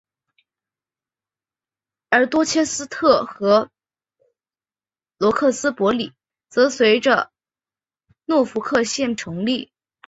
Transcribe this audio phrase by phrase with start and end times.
[2.09, 3.69] 而多切斯特和
[5.19, 6.13] 罗克斯伯里
[6.49, 7.31] 则随着
[8.25, 9.71] 诺福克县成立。